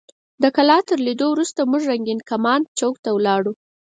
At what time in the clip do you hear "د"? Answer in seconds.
0.41-0.43